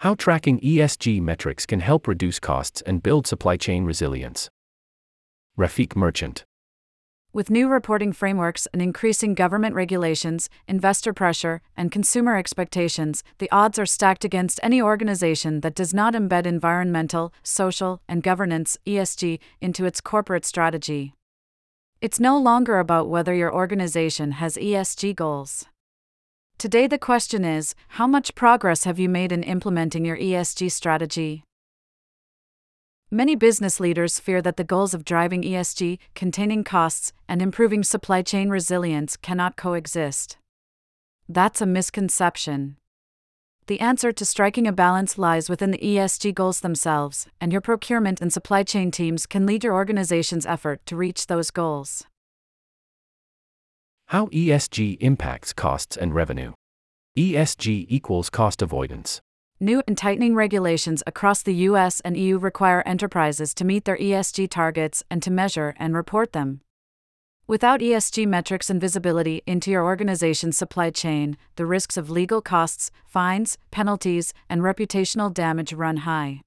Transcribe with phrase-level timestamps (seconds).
[0.00, 4.48] How tracking ESG metrics can help reduce costs and build supply chain resilience.
[5.58, 6.46] Rafiq Merchant.
[7.34, 13.78] With new reporting frameworks and increasing government regulations, investor pressure, and consumer expectations, the odds
[13.78, 19.84] are stacked against any organization that does not embed environmental, social, and governance ESG into
[19.84, 21.12] its corporate strategy.
[22.00, 25.66] It's no longer about whether your organization has ESG goals.
[26.60, 31.42] Today, the question is how much progress have you made in implementing your ESG strategy?
[33.10, 38.20] Many business leaders fear that the goals of driving ESG, containing costs, and improving supply
[38.20, 40.36] chain resilience cannot coexist.
[41.26, 42.76] That's a misconception.
[43.66, 48.20] The answer to striking a balance lies within the ESG goals themselves, and your procurement
[48.20, 52.04] and supply chain teams can lead your organization's effort to reach those goals.
[54.10, 56.54] How ESG impacts costs and revenue.
[57.16, 59.20] ESG equals cost avoidance.
[59.60, 64.50] New and tightening regulations across the US and EU require enterprises to meet their ESG
[64.50, 66.60] targets and to measure and report them.
[67.46, 72.90] Without ESG metrics and visibility into your organization's supply chain, the risks of legal costs,
[73.06, 76.40] fines, penalties, and reputational damage run high.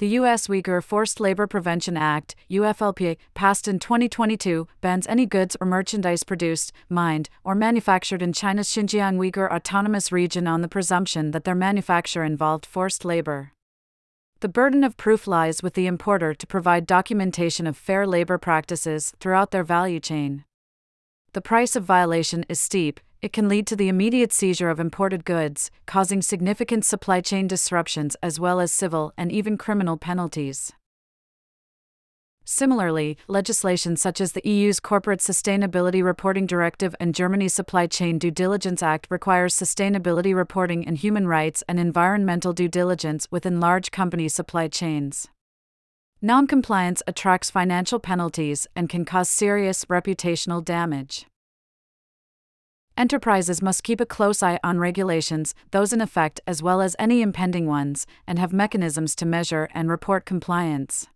[0.00, 0.46] The U.S.
[0.46, 6.72] Uyghur Forced Labor Prevention Act, UFLPA, passed in 2022, bans any goods or merchandise produced,
[6.88, 12.24] mined, or manufactured in China's Xinjiang Uyghur Autonomous Region on the presumption that their manufacture
[12.24, 13.52] involved forced labor.
[14.40, 19.12] The burden of proof lies with the importer to provide documentation of fair labor practices
[19.20, 20.46] throughout their value chain.
[21.34, 25.24] The price of violation is steep, it can lead to the immediate seizure of imported
[25.24, 30.72] goods, causing significant supply chain disruptions as well as civil and even criminal penalties.
[32.44, 38.32] Similarly, legislation such as the EU's Corporate Sustainability Reporting Directive and Germany's Supply Chain Due
[38.32, 44.28] Diligence Act requires sustainability reporting and human rights and environmental due diligence within large company
[44.28, 45.28] supply chains.
[46.20, 51.26] Noncompliance attracts financial penalties and can cause serious reputational damage.
[53.00, 57.22] Enterprises must keep a close eye on regulations, those in effect as well as any
[57.22, 61.06] impending ones, and have mechanisms to measure and report compliance.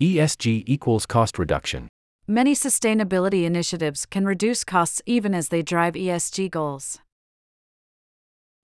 [0.00, 1.88] ESG equals cost reduction.
[2.28, 7.00] Many sustainability initiatives can reduce costs even as they drive ESG goals.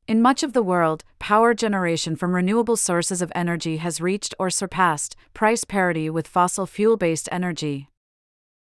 [0.07, 4.49] In much of the world, power generation from renewable sources of energy has reached or
[4.49, 7.89] surpassed price parity with fossil fuel based energy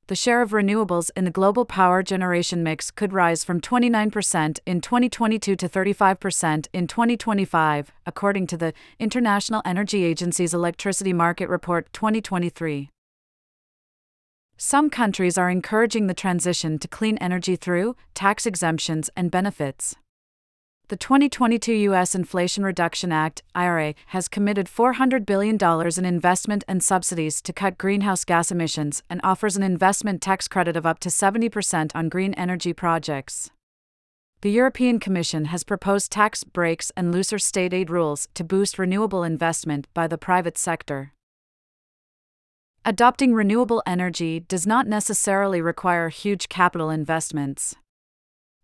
[0.08, 4.80] the share of renewables in the global power generation mix could rise from 29% in
[4.80, 12.88] 2022 to 35% in 2025, according to the International Energy Agency's Electricity Market Report 2023.
[14.56, 19.94] Some countries are encouraging the transition to clean energy through tax exemptions and benefits.
[20.88, 22.14] The 2022 U.S.
[22.14, 25.58] Inflation Reduction Act, IRA, has committed $400 billion
[25.98, 30.78] in investment and subsidies to cut greenhouse gas emissions and offers an investment tax credit
[30.78, 33.50] of up to 70% on green energy projects.
[34.40, 39.24] The European Commission has proposed tax breaks and looser state aid rules to boost renewable
[39.24, 41.12] investment by the private sector.
[42.86, 47.76] Adopting renewable energy does not necessarily require huge capital investments.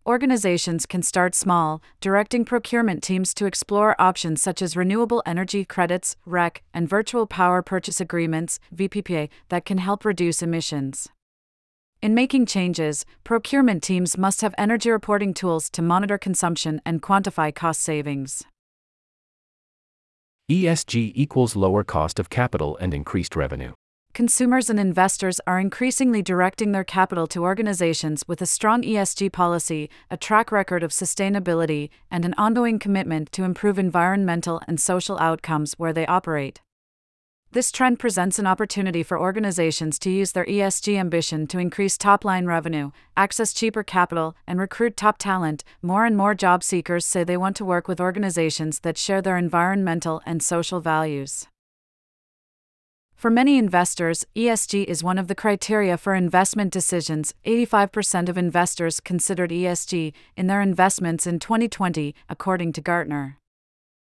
[0.07, 6.15] Organizations can start small, directing procurement teams to explore options such as renewable energy credits,
[6.27, 11.09] REC, and virtual power purchase agreements, VPPA, that can help reduce emissions.
[12.03, 17.53] In making changes, procurement teams must have energy reporting tools to monitor consumption and quantify
[17.53, 18.43] cost savings.
[20.51, 23.73] ESG equals lower cost of capital and increased revenue
[24.15, 29.89] consumers and investors are increasingly directing their capital to organizations with a strong ESG policy,
[30.09, 35.73] a track record of sustainability, and an ongoing commitment to improve environmental and social outcomes
[35.73, 36.61] where they operate.
[37.51, 42.23] This trend presents an opportunity for organizations to use their ESG ambition to increase top
[42.23, 45.65] line revenue, access cheaper capital, and recruit top talent.
[45.81, 49.37] More and more job seekers say they want to work with organizations that share their
[49.37, 51.47] environmental and social values.
[53.15, 57.33] For many investors, ESG is one of the criteria for investment decisions.
[57.45, 63.37] 85% of investors considered ESG in their investments in 2020, according to Gartner.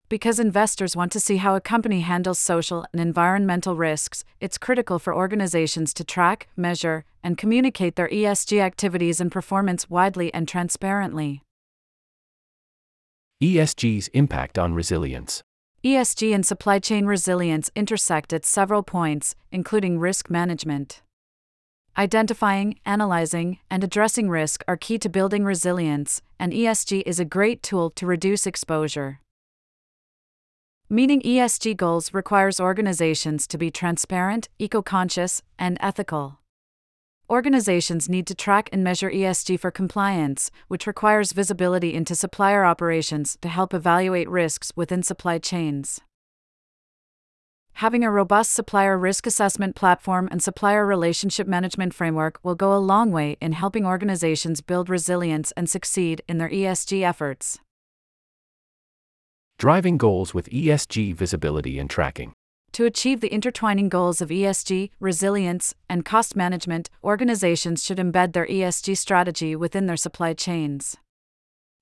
[0.09, 4.97] Because investors want to see how a company handles social and environmental risks, it's critical
[4.97, 11.43] for organizations to track, measure, and communicate their ESG activities and performance widely and transparently.
[13.43, 15.43] ESG's impact on resilience.
[15.87, 21.01] ESG and supply chain resilience intersect at several points, including risk management.
[21.97, 27.63] Identifying, analyzing, and addressing risk are key to building resilience, and ESG is a great
[27.63, 29.21] tool to reduce exposure.
[30.89, 36.39] Meeting ESG goals requires organizations to be transparent, eco conscious, and ethical.
[37.29, 43.37] Organizations need to track and measure ESG for compliance, which requires visibility into supplier operations
[43.41, 46.01] to help evaluate risks within supply chains
[47.77, 52.81] having a robust supplier risk assessment platform and supplier relationship management framework will go a
[52.81, 57.59] long way in helping organizations build resilience and succeed in their ESG efforts.
[59.59, 62.33] Driving goals with ESG visibility and tracking.
[62.77, 68.45] To achieve the intertwining goals of ESG, resilience, and cost management, organizations should embed their
[68.45, 70.95] ESG strategy within their supply chains.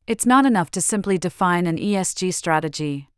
[0.07, 3.09] It's not enough to simply define an ESG strategy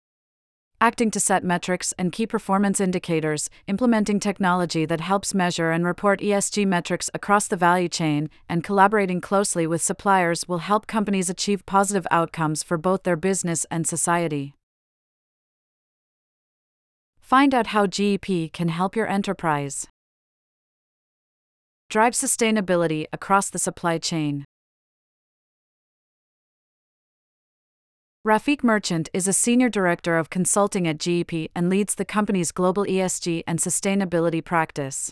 [0.82, 6.20] acting to set metrics and key performance indicators, implementing technology that helps measure and report
[6.20, 11.66] ESG metrics across the value chain, and collaborating closely with suppliers will help companies achieve
[11.66, 14.57] positive outcomes for both their business and society.
[17.28, 19.86] Find out how GEP can help your enterprise.
[21.90, 24.46] Drive sustainability across the supply chain.
[28.26, 32.86] Rafiq Merchant is a senior director of consulting at GEP and leads the company's global
[32.86, 35.12] ESG and sustainability practice.